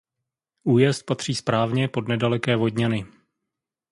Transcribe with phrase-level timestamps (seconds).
[0.63, 3.05] Újezd patří správně pod nedaleké Vodňany.